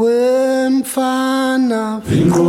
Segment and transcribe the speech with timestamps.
[0.00, 2.42] wemfana vingo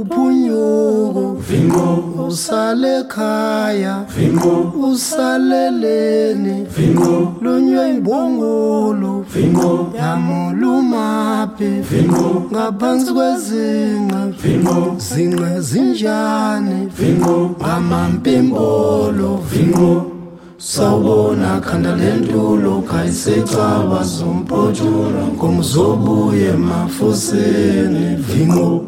[0.00, 1.86] uphunyuko vingo
[2.28, 16.86] usale ekhaya vingo usaleleni vingo lunywe imbongolo vingo yamulumapi vingo ngaphansi kwezinqa vingo zinqe zinjani
[16.98, 20.11] vingo ngamampimbolo vingo
[20.62, 28.86] sawubona khanda lentulo khayisecaba zompotshula ngomzobuye emafuseni vingo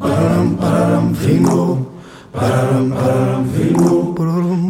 [0.00, 1.86] bararam bararam vingo
[2.34, 4.62] bararam bararam vingo bararam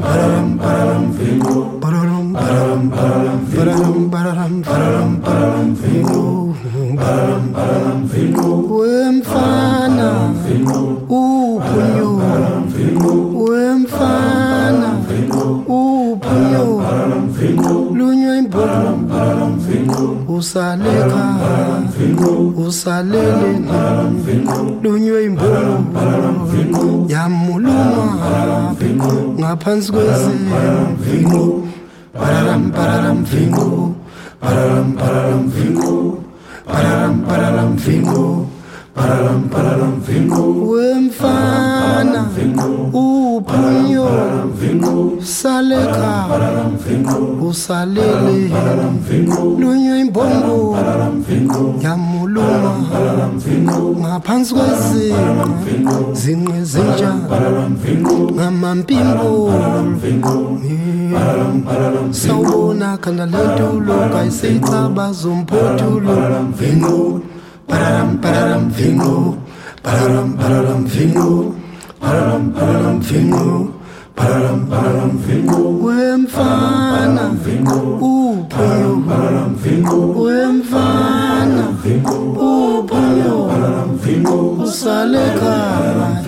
[0.60, 6.52] bararam vingo bararam bararam bararam bararam bararam bararam bararam vingo
[7.00, 8.50] bararam bararam vingo
[8.84, 10.10] wemfana
[10.44, 10.80] vingo
[20.28, 21.24] usaleka
[22.66, 23.70] usaleleni
[24.82, 25.74] lunywe imbulu
[27.08, 28.04] yamuluma
[29.38, 31.44] ngaphansi kwezinvingo
[32.14, 33.94] pararam pararam vingo
[34.40, 36.18] pararam pararam vingo
[36.66, 38.46] pararam pararam vingo
[38.94, 40.44] pararam pararam vingo.
[40.70, 42.30] Wemfana
[43.36, 44.24] uphunyuka
[45.20, 46.26] saleka
[47.40, 48.50] usalele
[49.58, 50.76] lunywe imbongo
[51.82, 52.72] yamuluma
[54.00, 57.12] ngaphansi kwezinqa zinqe zinja
[58.34, 59.30] ngamampimbo
[62.10, 66.14] sawubona khanda lentulo kayiseyicaba zompothulo
[66.58, 67.20] vingo
[67.68, 69.36] pararam pararam vingo
[69.82, 71.63] pararam pararam vingo
[72.04, 73.72] pararam pararam vingo
[74.14, 77.80] pararam pararam vingo wemfana uphuyo
[80.24, 81.64] wemfana
[82.82, 83.36] uphuyo
[84.64, 86.23] usaleka usalele lunywe imbongo yamuluma ngaphansi kwezinqa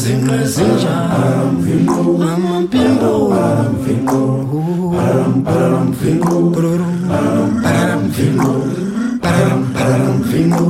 [0.00, 1.74] zinqe zinjani
[2.18, 3.70] ngamampimbo pararam
[5.46, 6.50] pararam vingo
[7.62, 8.52] pararam vingo
[9.22, 10.66] pararam pararam vingo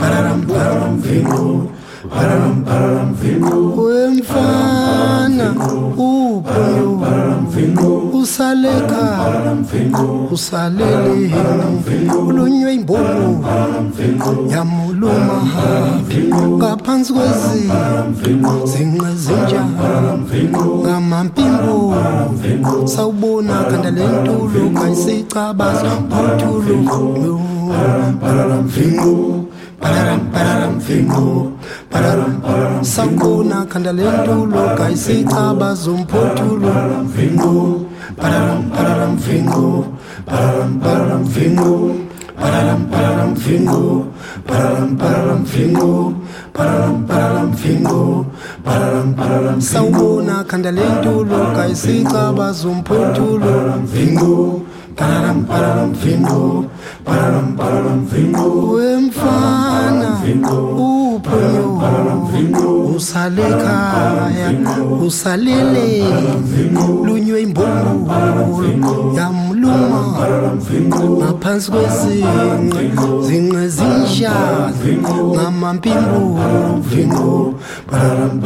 [0.00, 1.44] pararam pararam vingo
[2.08, 5.48] pararam pararam vingo wemfana
[8.12, 9.04] usaleka
[10.30, 11.30] usalele
[12.26, 13.48] ulunywe imbongo
[14.52, 15.38] yamuluma.
[16.58, 19.74] Ngaphansi kwezinqa zinqe zinjani
[20.82, 21.94] ngamampimbo
[22.84, 27.40] sawubona khanda lentulo kayisicabaza phuthulo
[27.70, 29.14] pararam pararam vingo
[29.80, 30.74] pararam pararam
[32.82, 37.86] sawubona khanda lentulo kayisicabaza umphothulo vingo
[38.16, 39.86] pararam pararam vingo
[40.26, 41.96] pararam pararam vingo
[42.40, 44.06] pararam pararam vingo
[44.46, 46.14] pararam pararam vingo
[46.56, 48.26] pararam pararam vingo
[48.64, 54.62] pararam pararam sawubona khanda lentulo kayisicabaza umphothulo vingo
[54.96, 56.64] pararam pararam vingo
[57.04, 60.09] pararam pararam vingo wemfana
[60.76, 61.66] uphuyo
[62.96, 64.48] usalekaya
[65.06, 66.04] usalele.
[67.04, 70.02] Lunywe imbongolo yamluma.
[71.18, 72.82] Ngaphansi kwezinqa
[73.26, 74.92] zinqe zinjani
[75.32, 76.20] ngamampimbo
[76.90, 77.32] vingo
[77.90, 78.40] pararam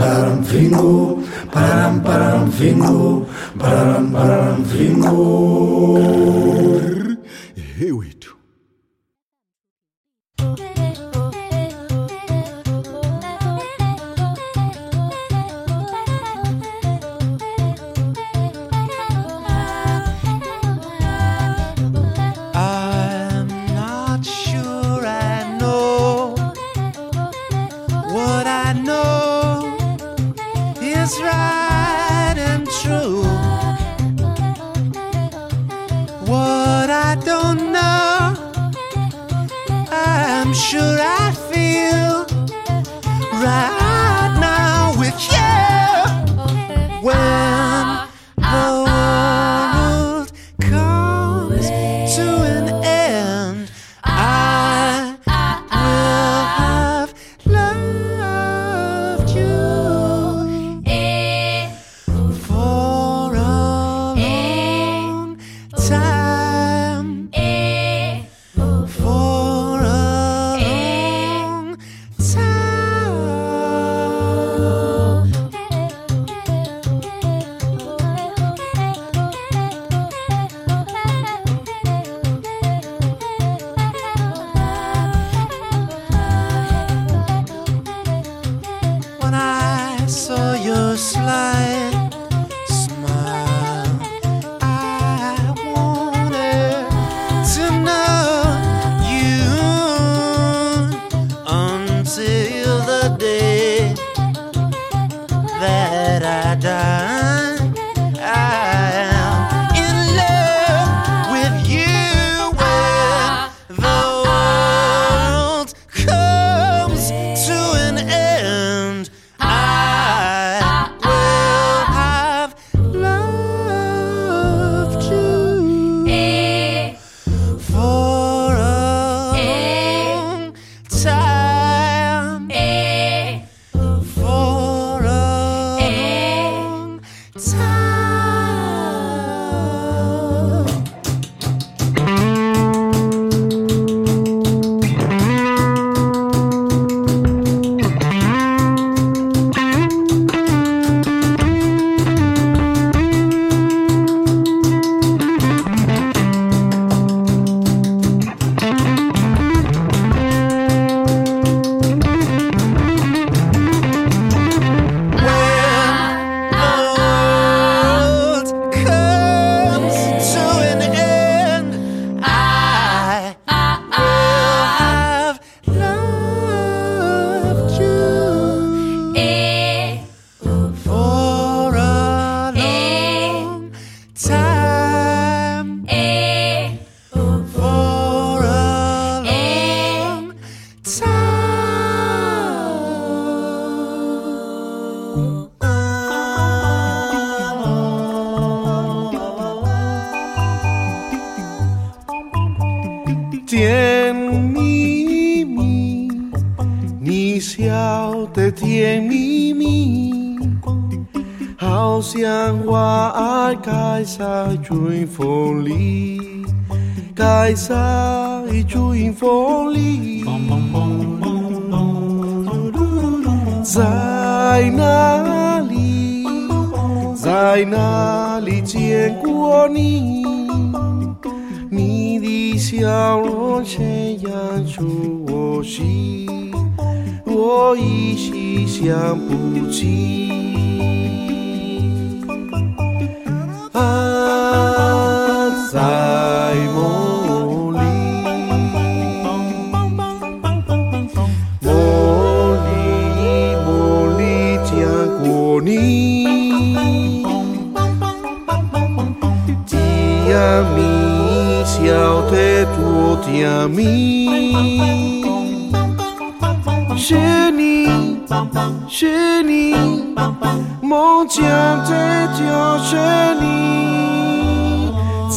[214.64, 214.93] joy.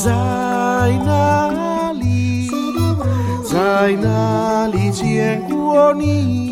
[0.08, 0.14] 在
[1.06, 2.50] 哪里？
[3.44, 6.50] 在哪里见过你？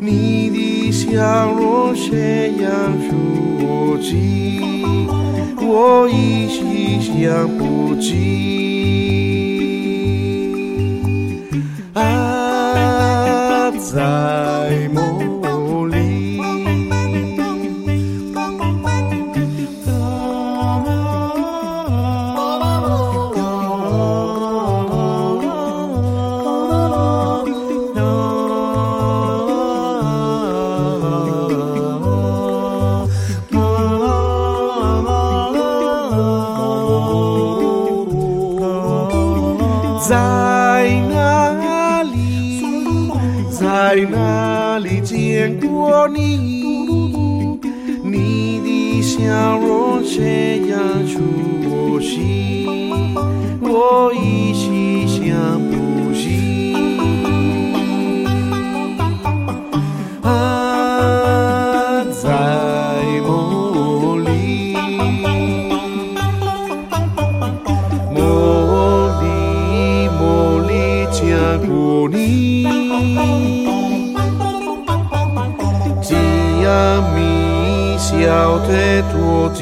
[0.00, 2.70] 你的笑容这样
[3.04, 4.62] 熟悉，
[5.60, 8.10] 我依稀想不起。
[11.92, 14.55] 啊，在。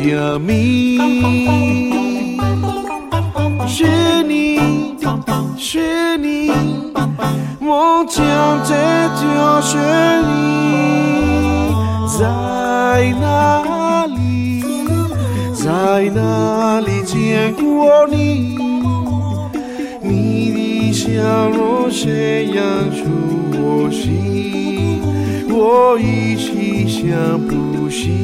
[0.04, 0.99] 小蜜，
[3.66, 4.61] 是你，
[5.56, 6.50] 是你，
[7.58, 8.23] 我将
[8.68, 8.75] 这
[9.16, 9.78] 就是
[10.28, 11.73] 你，
[12.18, 12.20] 在
[13.18, 14.62] 哪里，
[15.54, 18.58] 在哪里见过你？
[20.02, 23.06] 你的笑容谁让出
[23.54, 25.00] 我心，
[25.49, 28.24] 我一起想不起。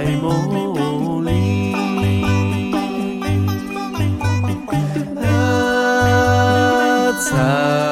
[0.00, 1.20] 在梦里我
[7.20, 7.89] 在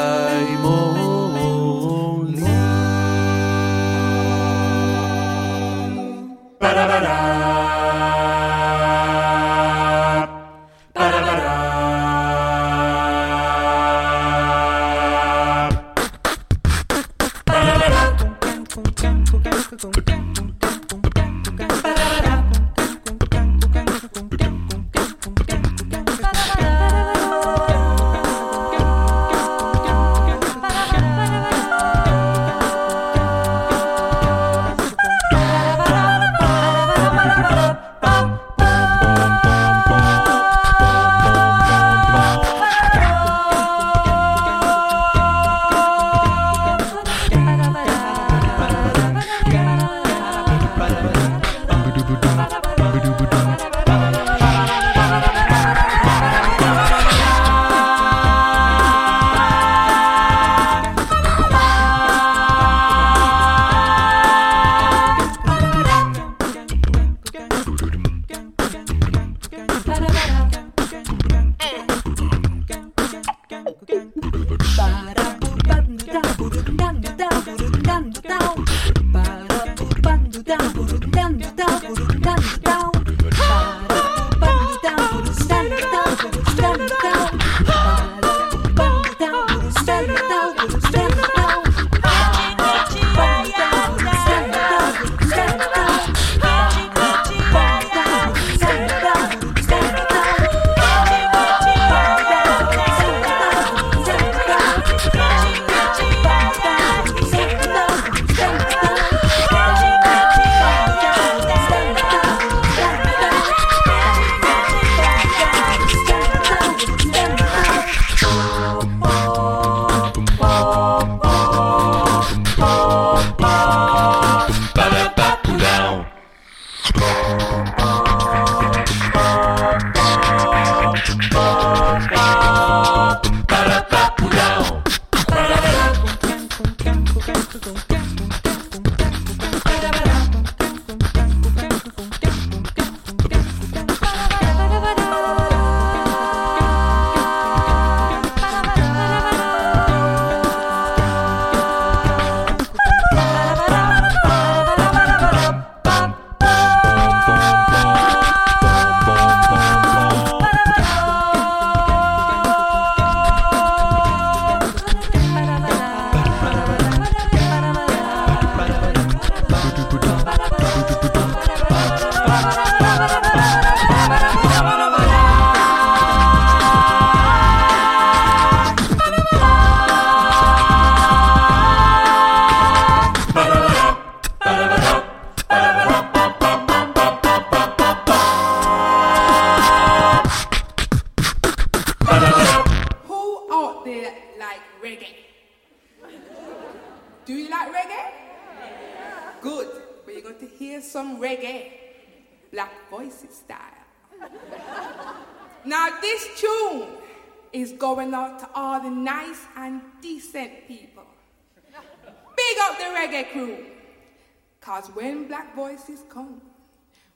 [214.60, 216.40] Because when black voices come,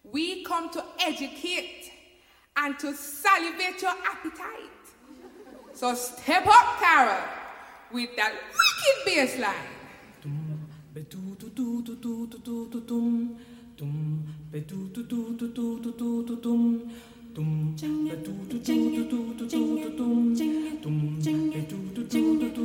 [0.04, 1.90] we come to educate
[2.56, 4.70] and to salivate your appetite.
[5.74, 7.22] So step up, Carol,
[7.92, 9.54] with that wicked bass line.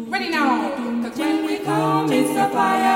[0.10, 0.70] Ready now,
[1.02, 2.87] cause when we come, it's a fire.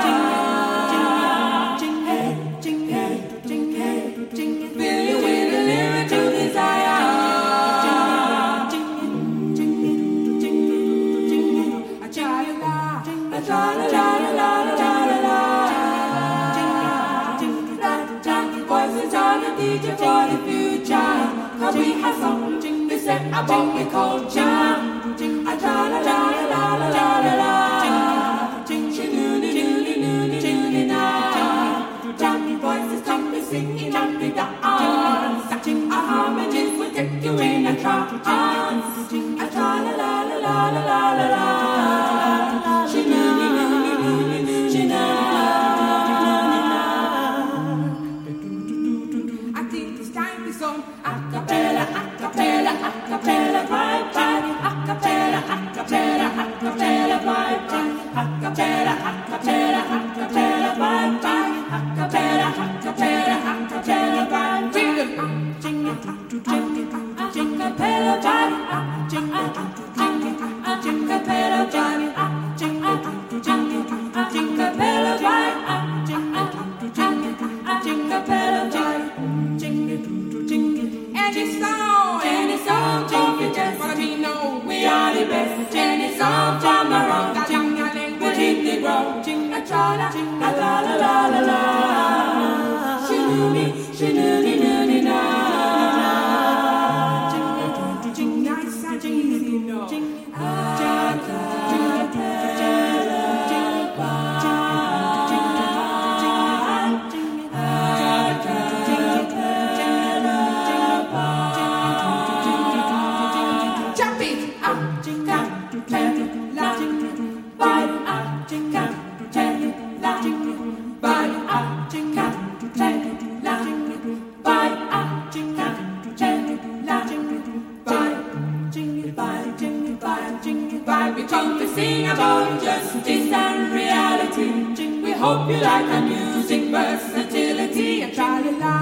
[132.12, 135.00] about justice and reality.
[135.02, 138.02] We hope you like our music versatility.
[138.02, 138.78] A tra la la,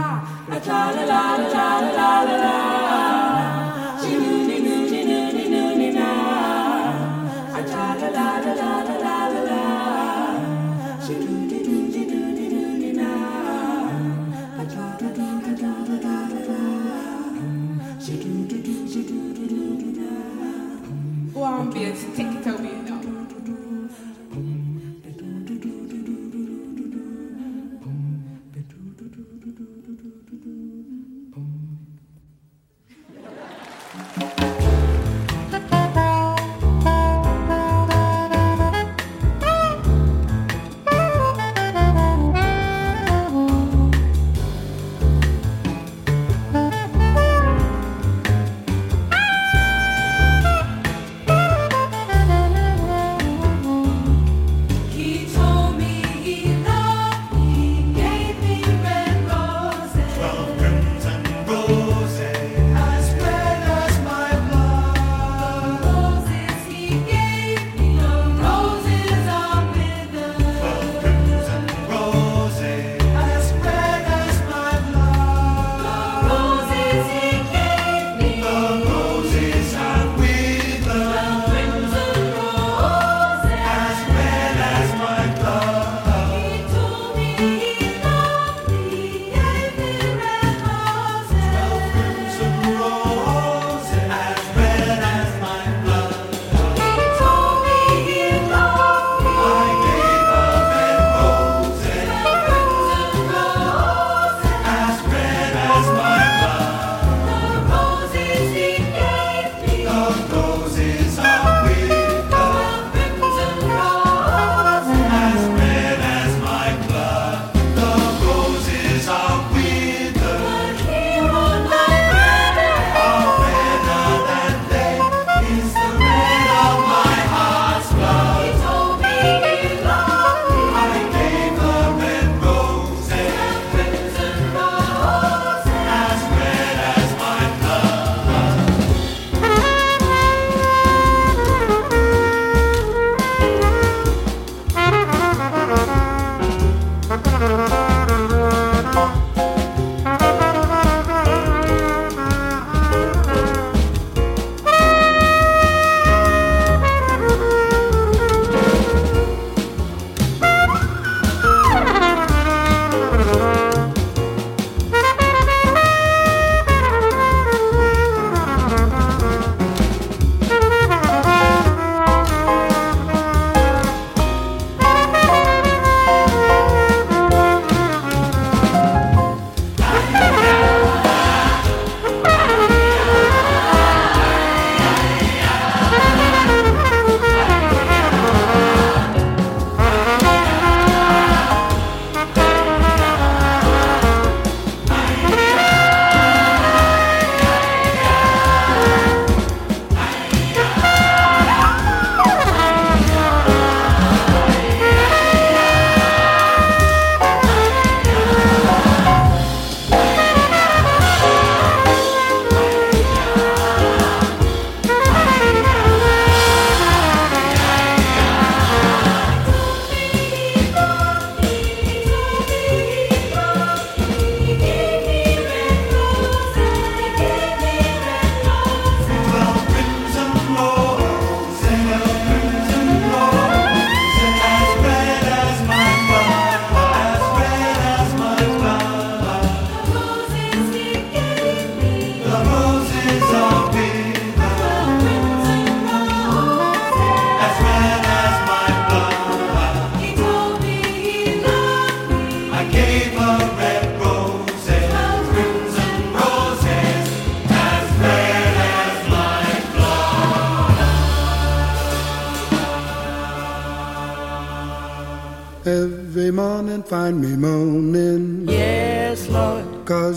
[0.56, 1.68] a tra la la la
[1.98, 2.59] la la la.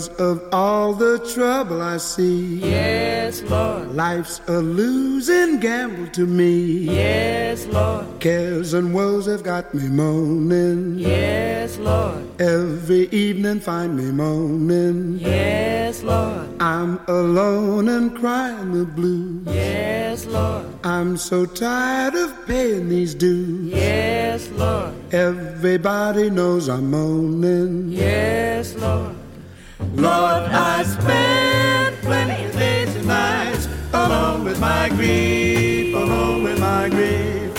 [0.04, 2.56] Cause of all the trouble I see.
[2.56, 3.94] Yes, Lord.
[3.94, 6.84] Life's a losing gamble to me.
[6.94, 8.20] Yes, Lord.
[8.20, 10.98] Cares and woes have got me moaning.
[10.98, 12.22] Yes, Lord.
[12.38, 15.18] Every evening find me moaning.
[15.20, 16.48] Yes, Lord.
[16.60, 19.46] I'm alone and crying the blues.
[19.46, 20.66] Yes, Lord.
[20.84, 23.72] I'm so tired of paying these dues.
[23.72, 24.92] Yes, Lord.
[25.14, 27.90] Everybody knows I'm moaning.
[27.90, 29.23] Yes, Lord.
[29.92, 36.88] Lord, I spend plenty of days and nights alone with my grief, alone with my
[36.88, 37.52] grief.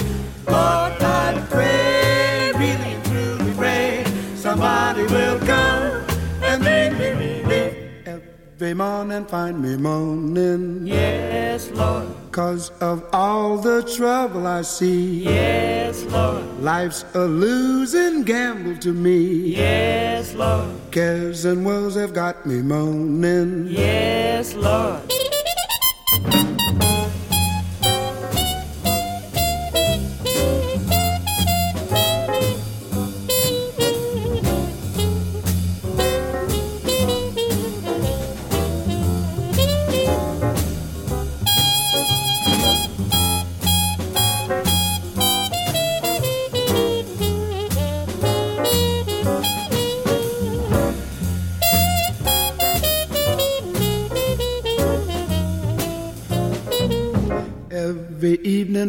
[0.48, 6.04] Lord, I pray, really and truly pray, somebody will come
[6.44, 8.08] and bring me relief.
[8.08, 10.86] Every morning find me moaning.
[10.88, 12.25] Yes, Lord.
[12.36, 15.24] Cause of all the trouble I see.
[15.24, 16.44] Yes, Lord.
[16.60, 19.56] Life's a losing gamble to me.
[19.56, 20.76] Yes, Lord.
[20.92, 23.68] Cares and woes have got me moaning.
[23.68, 25.10] Yes, Lord.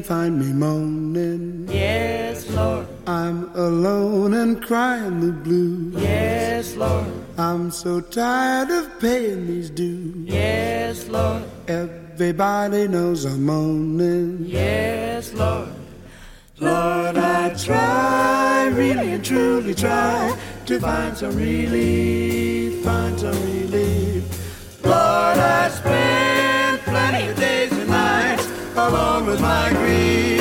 [0.06, 1.68] Find me moaning.
[1.68, 2.86] Yes, Lord.
[3.08, 6.00] I'm alone and crying the blues.
[6.00, 7.08] Yes, Lord.
[7.36, 10.14] I'm so tired of paying these dues.
[10.28, 11.42] Yes, Lord.
[11.66, 14.44] Everybody knows I'm moaning.
[14.46, 15.70] Yes, Lord.
[16.60, 24.22] Lord, I try, really and truly try to find some relief, find some relief.
[24.84, 26.35] Lord, I spend
[28.88, 30.35] alone with my grief,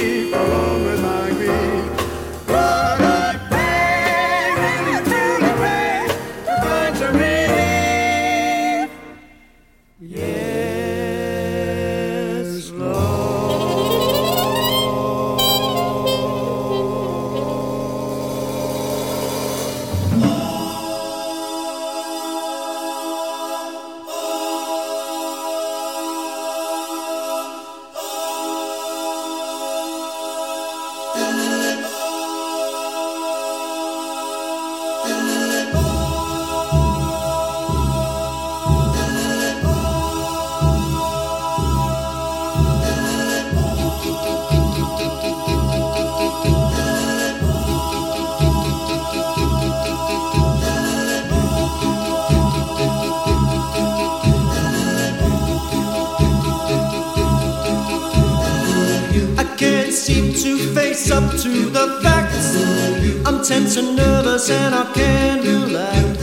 [63.48, 66.18] tense and nervous and I can't relax.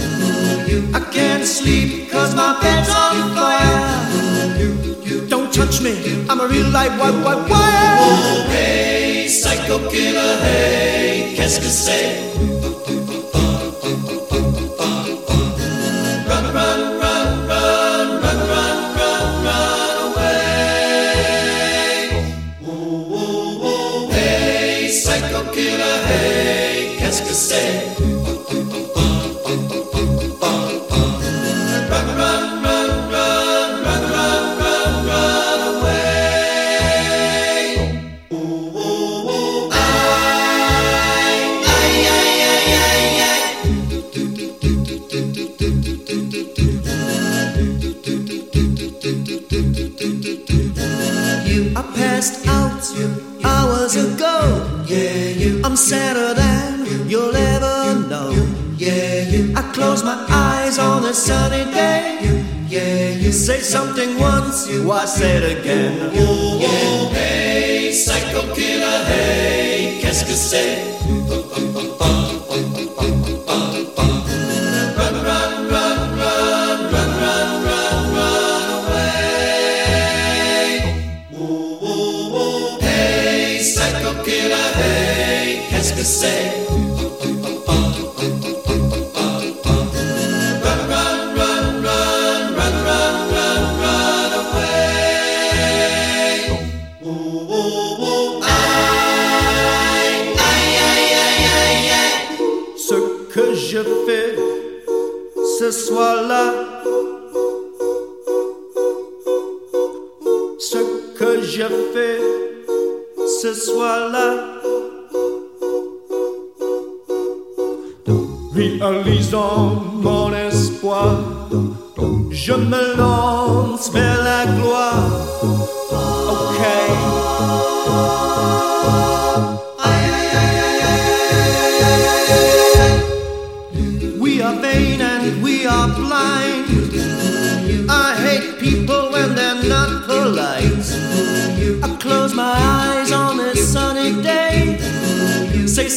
[0.93, 5.29] I can't sleep cause my bed's on fire.
[5.29, 7.97] Don't touch me, I'm a real life white, white wire.
[8.01, 12.82] Oh, hey, psycho killer, hey, qu'est-ce que c'est?
[65.07, 66.11] Say it again?
[66.15, 66.52] Oh,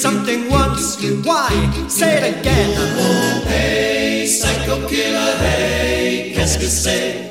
[0.02, 1.50] something once, why?
[1.88, 2.72] Say it again.
[2.98, 7.24] Oh, hey, psycho killer, hey, qu'est-ce que c'est?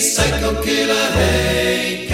[0.00, 2.08] Psycho killer, hey,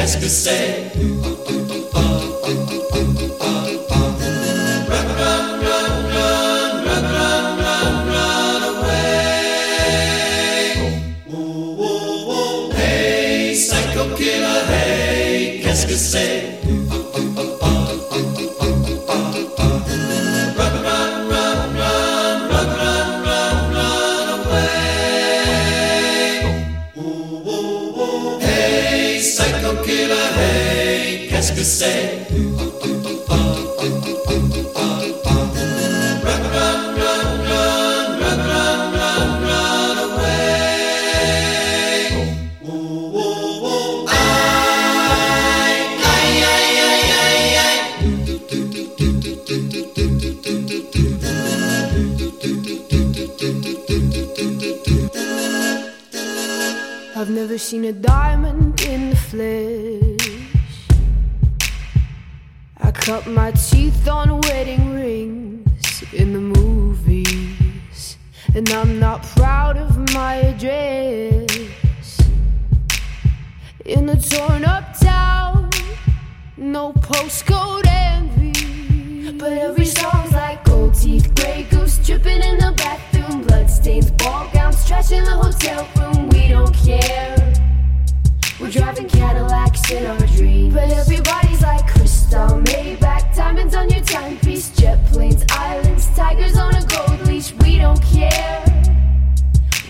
[97.38, 97.52] leash.
[97.62, 98.64] We don't care.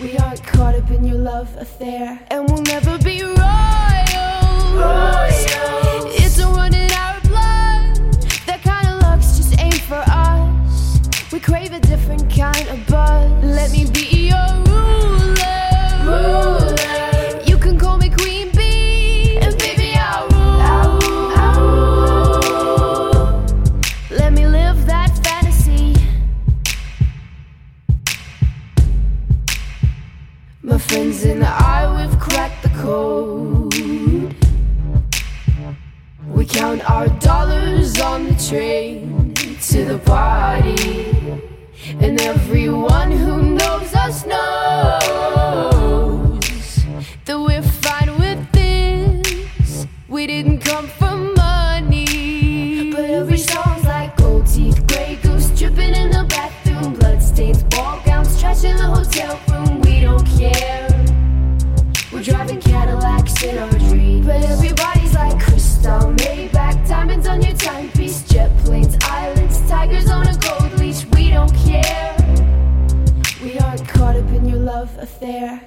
[0.01, 3.37] We aren't caught up in your love affair, and we'll never be royals.
[6.21, 7.97] It's a run in our blood.
[8.45, 10.99] That kind of luck's just ain't for us.
[11.31, 13.31] We crave a different kind of buzz.
[13.43, 15.69] Let me be your ruler.
[16.05, 16.58] You
[32.99, 34.35] code.
[36.35, 39.33] We count our dollars on the train
[39.69, 41.07] to the party.
[42.03, 45.59] And everyone who knows us knows
[47.25, 49.87] that we're fine with this.
[50.07, 52.91] We didn't come for money.
[52.93, 58.39] But every song's like gold teeth, Grey Goose dripping in the bathroom, bloodstains, ball gowns,
[58.39, 59.48] trash in the hotel
[63.41, 64.25] In our dreams.
[64.25, 70.35] But everybody's like Cristal, Maybach, diamonds on your timepiece, jet planes, islands, tigers on a
[70.37, 71.05] gold leash.
[71.05, 72.17] We don't care.
[73.41, 75.61] We aren't caught up in your love affair,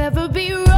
[0.00, 0.69] never be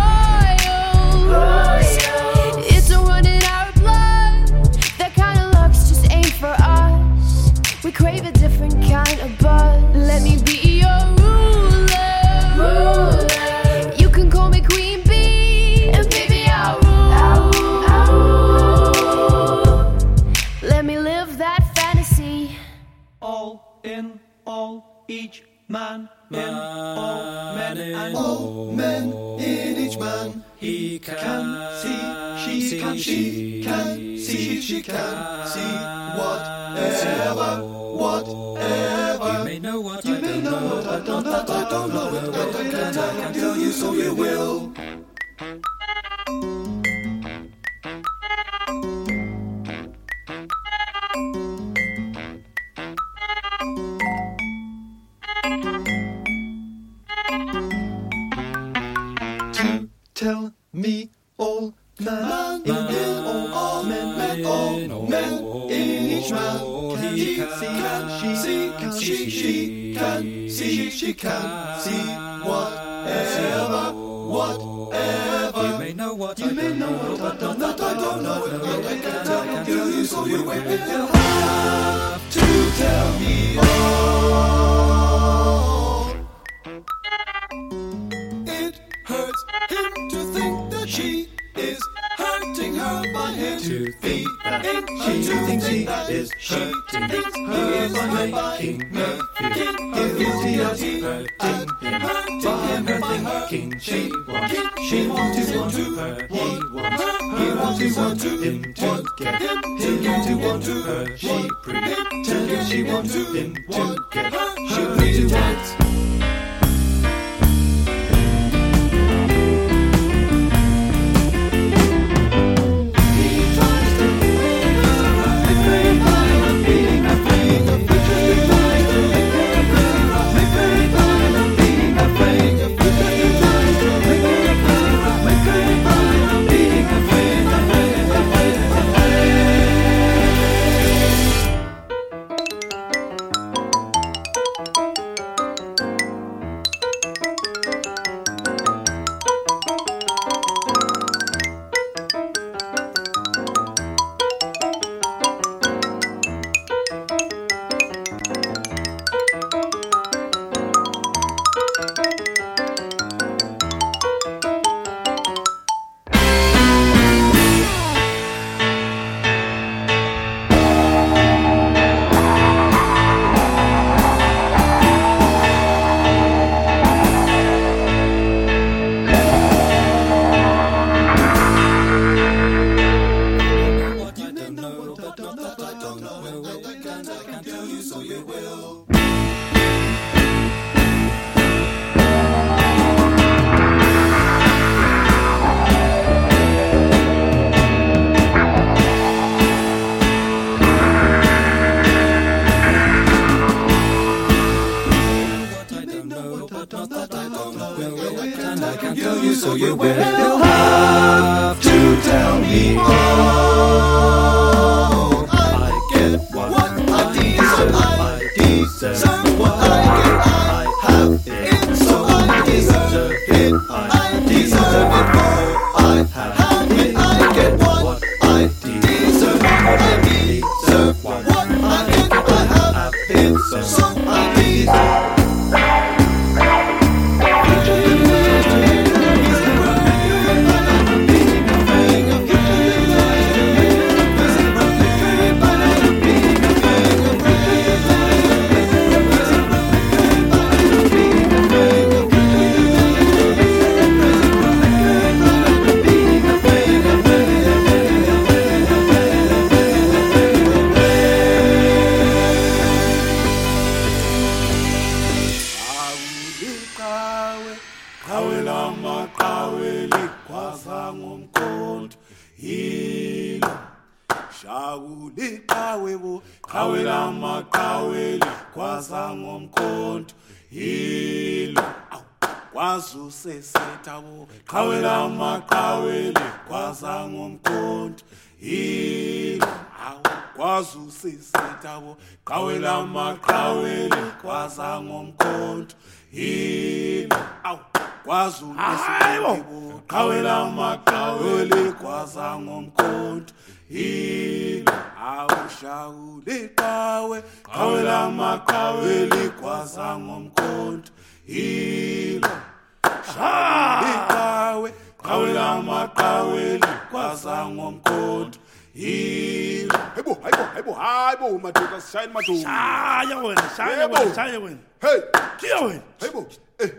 [315.03, 318.39] qhawe lamaqhawe likwaza ngomkhonto
[318.75, 324.59] yilo hayibo hayibo hayibo hayibo madoda sishayeni madoda shaya wena shaya wena shaya wena.
[324.81, 325.01] Hey.
[325.41, 325.83] Giya wena.
[326.01, 326.27] Hayibo
[326.59, 326.71] eh.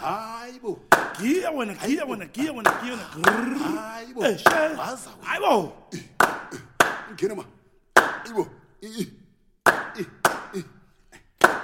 [0.00, 0.78] Hayibo
[1.20, 3.58] giya wena giya wena giya wena giya wena.
[3.80, 4.38] Hayibo Eh,
[4.78, 5.26] waza wena.
[5.28, 5.72] hayibo
[7.14, 7.44] ngena ma.
[8.22, 8.48] Hayibo
[8.82, 9.12] I-
[10.00, 10.64] i-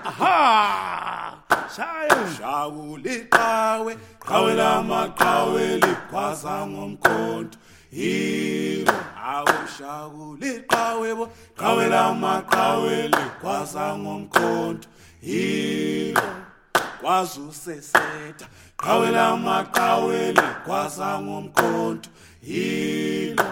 [0.04, 1.38] aha!
[1.74, 3.92] Shaya shawula iqawe
[4.28, 7.58] qawe lamaqawe liqhaza ngomkhonto.
[7.92, 8.92] Yebo
[9.32, 11.24] awushawula iqawe bo
[11.60, 14.88] qawe lamaqawe liqhaza ngomkhonto.
[15.22, 16.28] Yebo
[17.00, 22.08] kwazi useseta qawe lamaqawe liqhaza ngomkhonto.
[22.42, 23.44] Yebo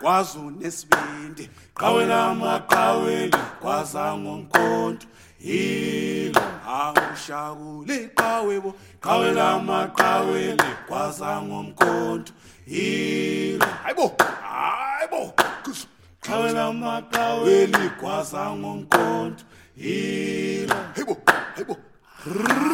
[0.00, 1.44] kwazi unesibindi
[1.74, 5.06] qawe lamaqawe liqhaza ngomkhonto.
[5.42, 6.42] Yilo
[6.76, 8.70] awushawuliqawe bo
[9.04, 12.32] qawe lamaqhawe ligwaza ngomkhonto.
[12.66, 14.06] Yilo hayibo
[14.42, 15.20] hayibo
[15.64, 15.86] Kus-
[16.20, 19.44] qawe lamaqhawe ligwaza ngomkhonto.
[19.76, 21.14] Yilo hayibo
[21.54, 21.74] hayibo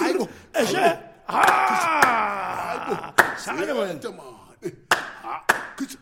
[0.00, 0.24] hayibo
[0.60, 0.86] eshe.
[1.28, 1.42] Ha!
[3.44, 3.92] Shaya wena.
[4.00, 4.26] Siyada, man.
[4.62, 4.72] Eh,
[5.24, 5.40] ah,
[5.76, 5.98] kus-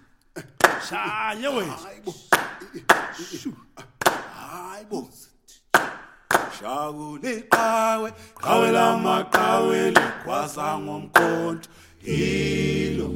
[0.88, 2.12] shaya wena hayibo
[4.36, 4.98] hayibo
[6.58, 8.08] shaku liqhawe
[8.42, 11.68] qhawe lamaqhawe ligwasa ngomkhonto
[12.06, 13.08] hilo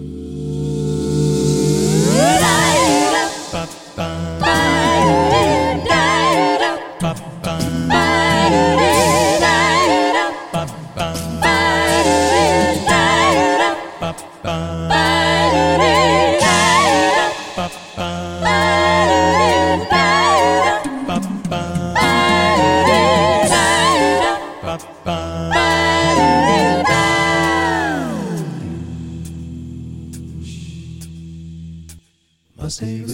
[3.52, 3.62] ba,
[3.96, 4.29] ba.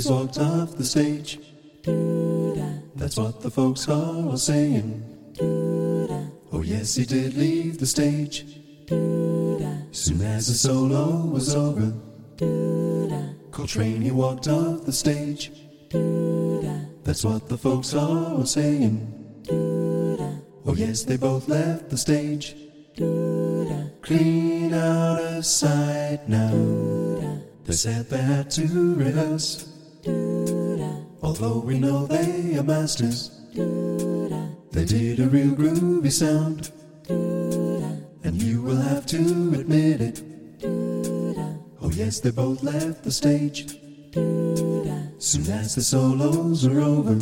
[0.04, 1.38] Walked off the stage.
[2.94, 5.02] That's what the folks are all saying.
[6.52, 8.44] Oh, yes, he did leave the stage.
[8.88, 11.92] Soon as the solo was over,
[13.50, 15.52] Coltrane he walked off the stage.
[17.04, 19.12] That's what the folks are all saying.
[20.68, 22.54] Oh, yes, they both left the stage.
[24.02, 26.50] Clean out of sight now.
[27.64, 29.75] They said they had to rehearse.
[31.22, 36.70] Although we know they are masters, they did a real groovy sound.
[37.08, 40.22] And you will have to admit it.
[41.80, 43.78] Oh, yes, they both left the stage.
[45.18, 47.18] Soon as the solos are over.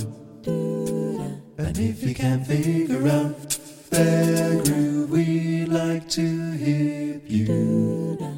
[1.57, 3.59] And if you can't figure out
[3.91, 8.34] their groove, we'd like to hear you.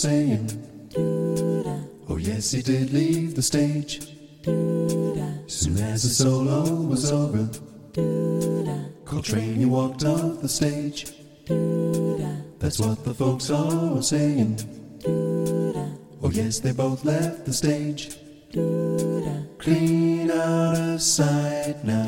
[0.00, 0.48] Saying.
[2.08, 4.00] Oh, yes, he did leave the stage.
[5.46, 7.46] Soon as the solo was over,
[9.04, 11.12] Coltrane, he walked off the stage.
[12.58, 14.58] That's what the folks are saying.
[16.22, 18.16] Oh, yes, they both left the stage.
[19.58, 22.06] Clean out of sight now.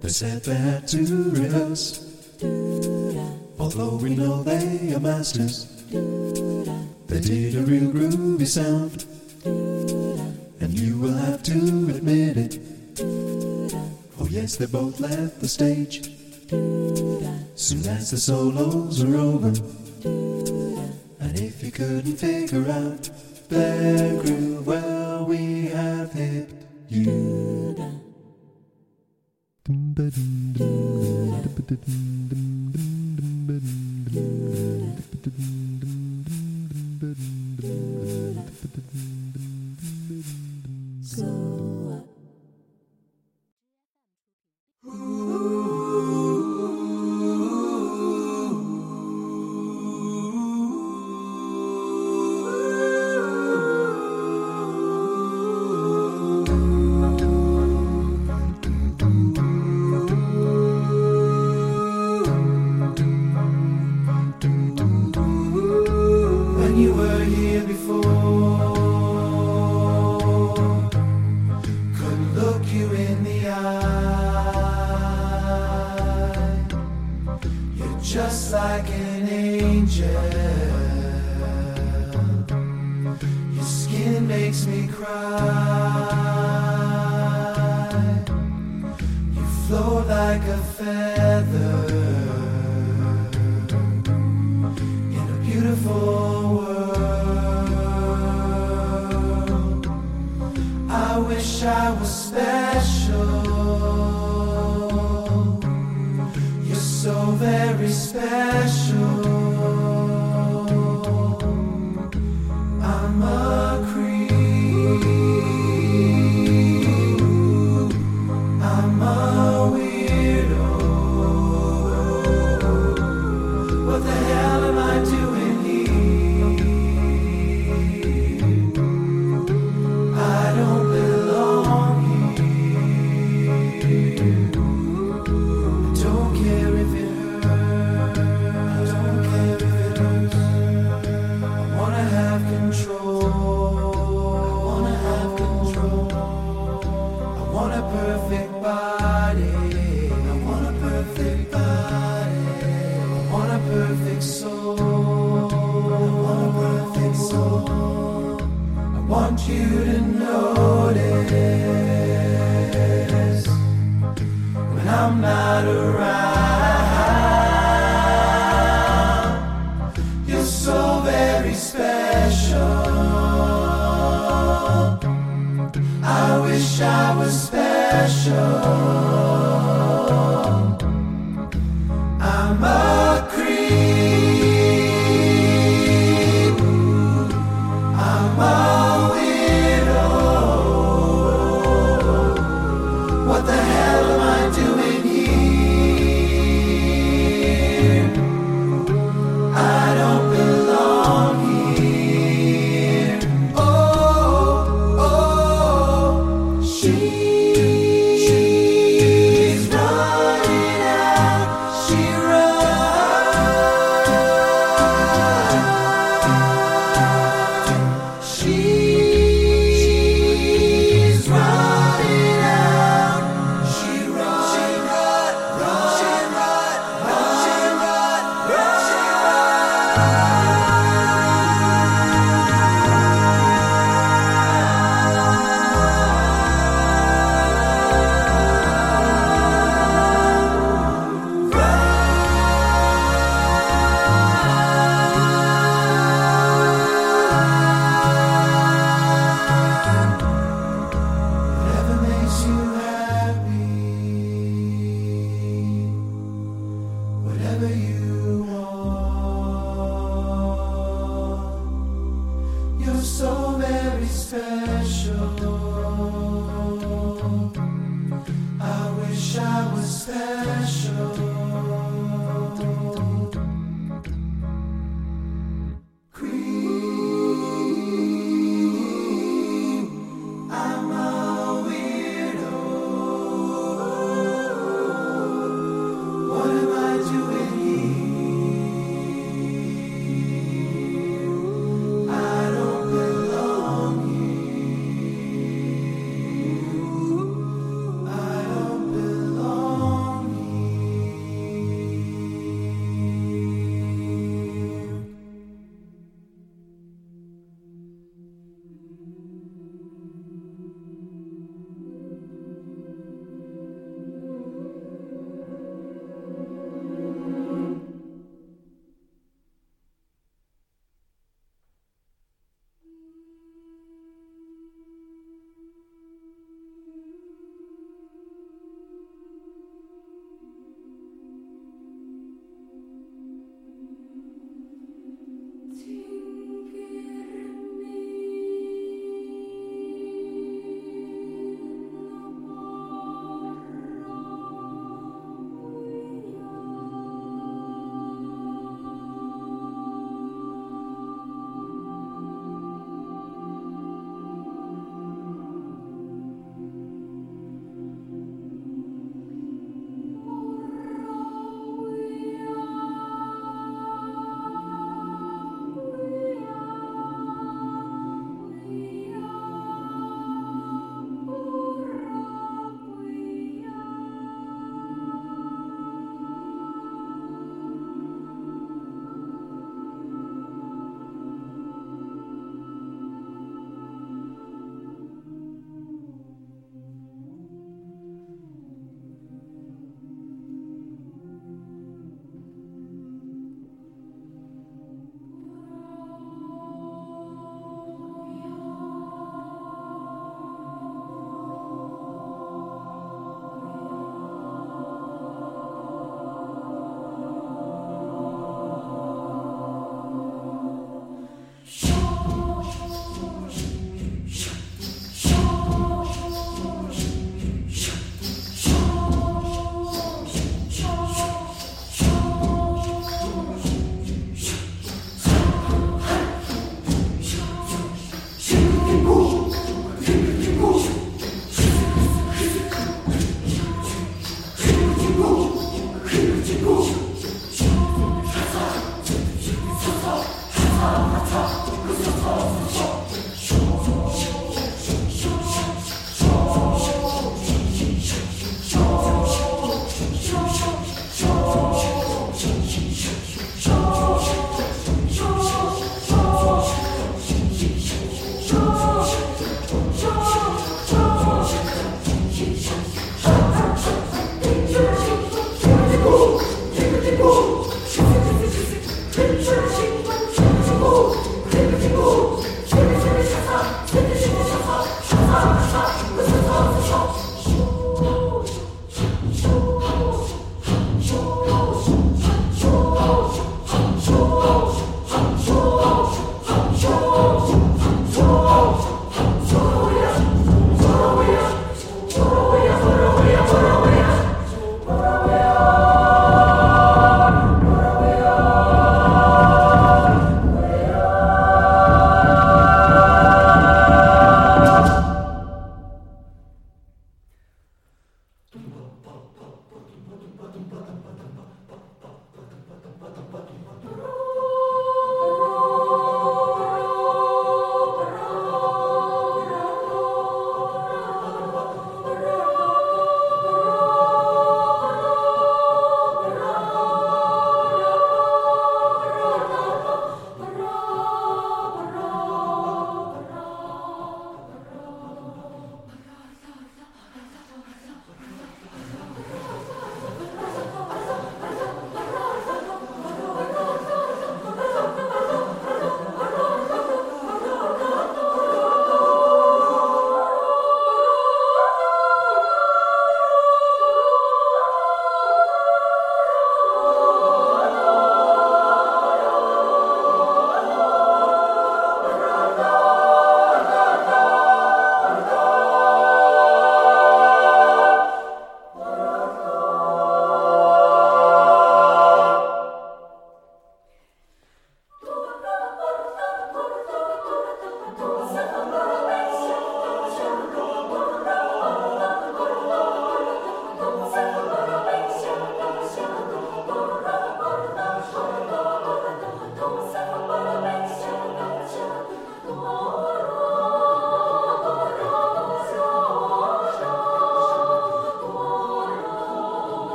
[0.00, 2.06] They said they had to rehearse.
[3.58, 5.66] Although we know they are masters,
[7.20, 9.04] they did a real groovy sound.
[10.60, 11.52] And you will have to
[11.94, 12.58] admit it.
[14.18, 16.04] Oh, yes, they both left the stage.
[17.56, 19.48] Soon as the solos were over.
[21.20, 23.10] And if you couldn't figure out
[23.48, 26.50] their groove, well, we have hit
[26.88, 27.60] you.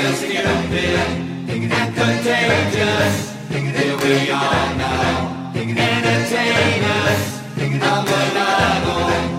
[0.00, 0.72] just human
[1.50, 3.34] and contagious.
[3.50, 7.22] Here we are now, entertainers.
[7.58, 9.37] I'm a novel.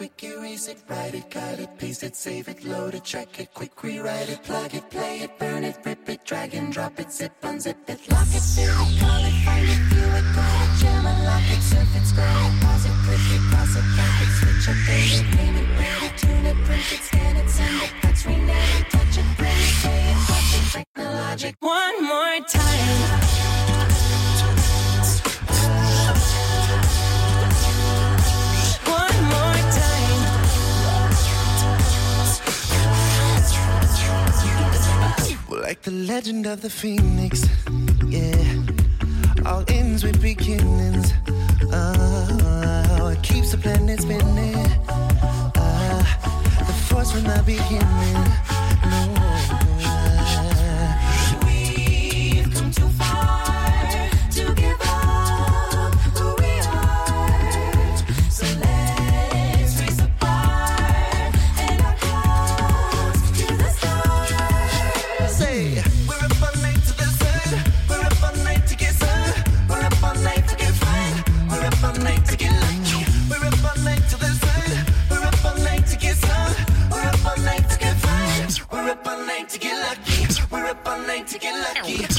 [0.00, 0.29] quick
[35.88, 37.46] legend of the phoenix.
[38.06, 38.36] Yeah,
[39.46, 41.12] all ends with beginnings.
[41.72, 44.56] Oh, it keeps the planet spinning.
[45.56, 46.02] Uh,
[46.66, 47.99] the force from the beginning.
[81.30, 82.09] The answer, my